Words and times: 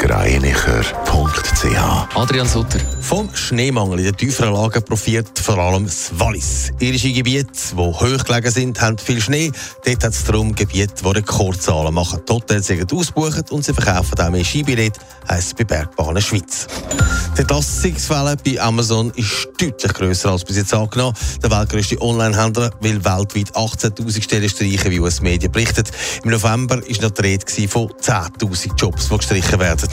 blasergreinicher.ch 0.00 2.16
Adrian 2.16 2.46
Sutter. 2.46 2.80
Vom 3.00 3.28
Schneemangel 3.34 3.98
in 3.98 4.04
den 4.06 4.16
tieferen 4.16 4.54
Lagen 4.54 4.82
profitiert 4.82 5.38
vor 5.38 5.58
allem 5.58 5.84
das 5.84 6.10
Wallis. 6.18 6.72
Irische 6.78 7.12
Gebiete, 7.12 7.50
die 7.72 7.76
hoch 7.76 8.24
gelegen 8.24 8.50
sind, 8.50 8.80
haben 8.80 8.96
viel 8.98 9.20
Schnee. 9.20 9.52
Dort 9.84 10.04
hat 10.04 10.12
es 10.12 10.24
darum 10.24 10.54
Gebiete, 10.54 10.94
die 11.02 11.08
Rekordzahlen 11.08 11.92
machen. 11.92 12.20
Die 12.26 12.32
Hotels 12.32 12.68
sind 12.68 12.92
ausgebucht 12.92 13.50
und 13.50 13.64
sie 13.64 13.74
verkaufen 13.74 14.18
auch 14.18 14.30
mehr 14.30 14.44
Skibillett, 14.44 14.98
heisst 15.28 15.56
bei 15.56 15.64
Bergbahnen 15.64 16.22
Schweiz. 16.22 16.66
Die 17.36 17.42
Entlastungswelle 17.42 18.36
bei 18.44 18.60
Amazon 18.60 19.12
ist 19.16 19.48
deutlich 19.60 19.92
grösser 19.92 20.30
als 20.30 20.44
bis 20.44 20.56
jetzt 20.56 20.74
angenommen. 20.74 21.16
Der 21.42 21.50
weltgrößte 21.50 22.00
Online-Händler 22.00 22.70
will 22.80 23.04
weltweit 23.04 23.54
18.000 23.54 24.22
Stellen 24.22 24.48
streichen, 24.48 24.90
wie 24.90 25.00
US 25.00 25.20
Medien 25.20 25.52
berichtet. 25.52 25.90
Im 26.24 26.30
November 26.30 26.76
war 26.76 27.02
noch 27.02 27.10
die 27.10 27.22
Rede 27.22 27.68
von 27.68 27.88
10.000 27.88 28.76
Jobs, 28.76 29.08
die 29.08 29.16
gestrichen 29.16 29.58
werden. 29.58 29.88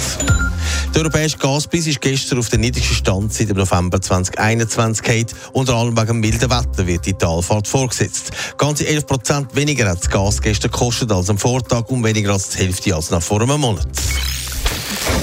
Der 0.93 1.01
europäische 1.03 1.37
Gaspreis 1.37 1.85
ist 1.85 2.01
gestern 2.01 2.39
auf 2.39 2.49
den 2.49 2.61
niedrigsten 2.61 2.95
Stand 2.95 3.33
seit 3.33 3.49
dem 3.49 3.57
November 3.57 4.01
2021 4.01 5.03
gehalten. 5.03 5.35
Unter 5.53 5.75
anderem 5.75 6.07
wegen 6.07 6.19
milden 6.19 6.49
Wetter 6.49 6.87
wird 6.87 7.05
die 7.05 7.13
Talfahrt 7.13 7.67
vorgesetzt. 7.67 8.31
Ganze 8.57 8.87
11 8.87 9.05
Prozent 9.05 9.55
weniger 9.55 9.89
hat 9.89 9.99
das 9.99 10.09
Gas 10.09 10.41
gestern 10.41 10.71
gekostet 10.71 11.11
als 11.11 11.29
am 11.29 11.37
Vortag 11.37 11.87
und 11.89 12.03
weniger 12.03 12.33
als 12.33 12.49
die 12.49 12.59
Hälfte 12.59 12.95
als 12.95 13.11
noch 13.11 13.21
vor 13.21 13.41
einem 13.41 13.59
Monat. 13.59 14.06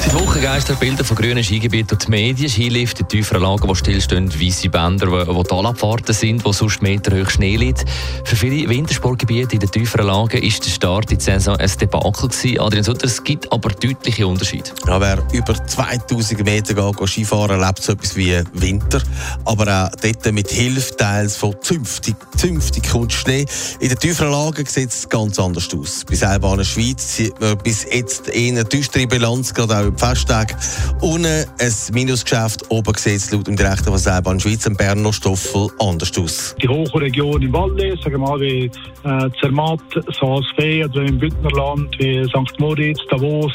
Seit 0.05 0.15
Wochen 0.15 0.41
geistern 0.41 0.77
Bilder 0.79 1.05
von 1.05 1.17
grünen 1.17 1.43
Skigebieten 1.43 1.93
und 1.93 2.07
die 2.07 2.11
Medien, 2.11 2.49
Skilift 2.49 3.01
in 3.01 3.09
tieferen 3.09 3.43
Lagen, 3.43 3.69
wo 3.69 3.75
stillstehen, 3.75 4.33
weisse 4.41 4.69
Bänder, 4.69 5.11
wo 5.35 5.43
Talabfahrten 5.43 6.15
sind, 6.15 6.45
wo 6.45 6.53
sonst 6.53 6.83
meterhoch 6.83 7.31
Schnee 7.31 7.57
liegt. 7.57 7.85
Für 8.25 8.37
viele 8.37 8.69
Wintersportgebiete 8.69 9.55
in 9.55 9.61
den 9.61 9.71
tieferen 9.71 10.07
Lagen 10.07 10.43
ist 10.43 10.65
der 10.65 10.71
Start 10.71 11.11
in 11.11 11.19
die 11.19 11.25
Saison 11.25 11.57
ein 11.57 11.71
Debakel 11.81 12.29
gewesen. 12.29 12.61
Adrian 12.61 12.85
Sutter, 12.85 13.07
es 13.07 13.25
gibt 13.25 13.51
aber 13.53 13.71
deutliche 13.71 14.27
Unterschiede. 14.27 14.71
Ja, 14.87 15.01
wer 15.01 15.23
über 15.33 15.55
2000 15.67 16.45
Meter 16.45 16.75
geht, 16.75 17.09
Skifahren, 17.09 17.61
erlebt 17.61 17.83
so 17.83 17.93
etwas 17.93 18.17
wie 18.17 18.41
Winter. 18.53 19.03
Aber 19.45 19.87
auch 19.87 19.91
dort 20.01 20.33
mit 20.33 20.51
Hilfe 20.51 20.97
teils 20.97 21.37
von 21.37 21.55
zünftig, 21.61 22.17
zünftig 22.37 22.91
kommt 22.91 23.13
Schnee. 23.13 23.47
In 23.81 23.89
den 23.89 23.99
tieferen 23.99 24.33
Lagen 24.33 24.67
sieht 24.67 24.91
es 24.91 25.09
ganz 25.09 25.39
anders 25.39 25.69
aus. 25.75 26.05
Bei 26.09 26.15
Seilbahnen 26.15 26.65
Schweiz 26.65 27.17
sieht 27.17 27.41
man 27.41 27.57
bis 27.59 27.85
jetzt 27.85 28.31
eine 28.35 28.65
düstere 28.65 29.07
Bilanz, 29.07 29.53
gerade 29.55 29.74
auch 29.75 29.87
im 29.87 29.99
Festtag. 29.99 30.57
Unten 31.01 31.27
ein 31.27 31.73
Minusgeschäft, 31.93 32.71
oben 32.71 32.95
sieht 32.95 33.17
es 33.17 33.31
laut 33.33 33.47
dem 33.47 33.57
Direktor 33.57 33.93
von 33.93 33.99
Seilbahn 33.99 34.41
Schweiz, 34.41 34.69
Berner 34.77 35.13
Stoffel, 35.13 35.69
anders 35.79 36.17
aus. 36.19 36.55
Die 36.63 36.69
hohen 36.69 36.87
Regionen 36.87 37.43
im 37.43 37.53
Wallis, 37.53 38.01
sagen 38.03 38.13
wir 38.13 38.19
mal 38.19 38.41
wie 38.41 38.71
äh, 39.05 39.31
Zermatt, 39.41 39.81
Saas-Fee, 40.19 40.83
also 40.85 41.01
im 41.01 41.19
Bündnerland, 41.19 41.99
wie 41.99 42.25
St. 42.25 42.59
Moritz, 42.59 43.01
Davos, 43.11 43.53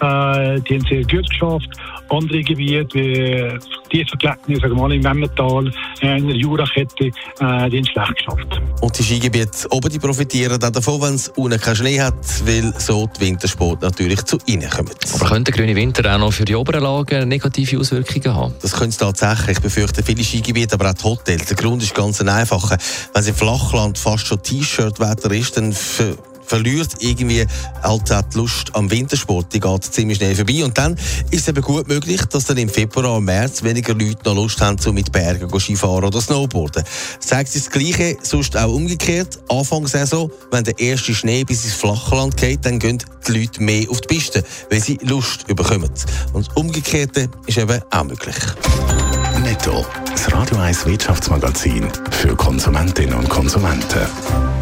äh, 0.00 0.60
die 0.60 0.74
haben 0.74 0.86
sehr 0.88 1.02
gut 1.04 1.28
geschafft. 1.28 1.68
Andere 2.08 2.42
Gebiete, 2.42 2.98
wie 2.98 3.58
tiefer 3.90 4.16
gelegen, 4.16 4.60
sagen 4.60 4.76
wir 4.76 4.82
mal 4.82 4.92
im 4.92 5.04
Emmental, 5.04 5.72
äh, 6.00 6.18
in 6.18 6.26
der 6.26 6.36
Jurakette, 6.36 7.06
äh, 7.06 7.10
die 7.40 7.78
haben 7.78 7.86
schlecht 7.86 8.16
geschafft. 8.16 8.60
Und 8.80 8.98
die 8.98 9.02
Skigebiete 9.02 9.68
oben 9.70 9.90
die 9.90 9.98
profitieren 9.98 10.62
auch 10.62 10.70
davon, 10.70 11.00
wenn 11.02 11.14
es 11.14 11.28
unten 11.36 11.60
keinen 11.60 11.76
Schnee 11.76 12.00
hat, 12.00 12.14
weil 12.46 12.72
so 12.78 13.08
die 13.16 13.26
Wintersport 13.26 13.82
natürlich 13.82 14.22
zu 14.24 14.38
ihnen 14.46 14.68
kommen. 14.68 14.90
Aber 15.14 15.26
könnte 15.26 15.52
grüne 15.62 15.76
Winter 15.76 16.12
auch 16.12 16.18
noch 16.18 16.32
für 16.32 16.44
die 16.44 16.56
oberen 16.56 16.82
Lagen 16.82 17.28
negative 17.28 17.78
Auswirkungen 17.78 18.34
haben? 18.34 18.54
Das 18.60 18.72
könnte 18.72 18.88
es 18.88 18.96
tatsächlich. 18.96 19.58
Ich 19.58 19.62
befürchte 19.62 20.02
viele 20.02 20.24
Skigebiete, 20.24 20.74
aber 20.74 20.90
auch 20.90 20.94
die 20.94 21.04
Hotels. 21.04 21.46
Der 21.46 21.56
Grund 21.56 21.82
ist 21.84 21.94
ganz 21.94 22.20
einfach. 22.20 22.70
Wenn 22.70 22.78
es 23.22 23.28
im 23.28 23.34
Flachland 23.36 23.96
fast 23.96 24.26
schon 24.26 24.42
T-Shirt-Wetter 24.42 25.30
ist, 25.30 25.56
dann 25.56 25.72
verliert 26.52 26.90
irgendwie 26.98 27.46
halt 27.82 28.10
die 28.10 28.36
Lust 28.36 28.76
am 28.76 28.90
Wintersport. 28.90 29.54
Die 29.54 29.60
geht 29.60 29.84
ziemlich 29.84 30.18
schnell 30.18 30.36
vorbei. 30.36 30.62
Und 30.62 30.76
dann 30.76 30.96
ist 31.30 31.40
es 31.40 31.48
eben 31.48 31.62
gut 31.62 31.88
möglich, 31.88 32.20
dass 32.26 32.44
dann 32.44 32.58
im 32.58 32.68
Februar 32.68 33.16
und 33.16 33.24
März 33.24 33.62
weniger 33.62 33.94
Leute 33.94 34.18
noch 34.26 34.34
Lust 34.34 34.60
haben, 34.60 34.76
so 34.76 34.92
mit 34.92 35.10
Bergen 35.10 35.48
zu 35.48 35.58
Skifahren 35.58 36.04
oder 36.04 36.20
Snowboarden. 36.20 36.84
Zeigt 37.20 37.52
sich 37.52 37.62
das 37.62 37.72
Gleiche, 37.72 38.18
sonst 38.22 38.54
auch 38.54 38.70
umgekehrt. 38.70 39.38
Anfang 39.48 39.86
Saison, 39.86 40.30
wenn 40.50 40.62
der 40.62 40.78
erste 40.78 41.14
Schnee 41.14 41.42
bis 41.44 41.64
ins 41.64 41.72
Flachland 41.72 42.36
geht, 42.36 42.66
dann 42.66 42.78
gehen 42.78 43.02
die 43.26 43.32
Leute 43.32 43.62
mehr 43.62 43.88
auf 43.88 44.02
die 44.02 44.08
Piste, 44.08 44.44
weil 44.70 44.82
sie 44.82 44.98
Lust 45.04 45.46
bekommen. 45.46 45.90
Und 46.34 46.46
das 46.46 46.54
Umgekehrte 46.54 47.30
ist 47.46 47.56
eben 47.56 47.80
auch 47.90 48.04
möglich. 48.04 48.36
Netto. 49.42 49.86
Das 50.04 50.30
Radio 50.34 50.58
1 50.58 50.84
Wirtschaftsmagazin 50.84 51.88
für 52.10 52.36
Konsumentinnen 52.36 53.14
und 53.14 53.30
Konsumenten. 53.30 54.61